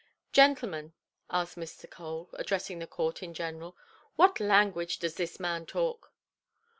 "Gentlemen", 0.33 0.93
asked 1.29 1.57
Mr. 1.59 1.87
Cole, 1.87 2.31
addressing 2.33 2.79
the 2.79 2.87
court 2.87 3.21
in 3.21 3.35
general, 3.35 3.77
"what 4.15 4.39
language 4.39 4.97
does 4.97 5.13
this 5.13 5.39
man 5.39 5.67
talk"? 5.67 6.11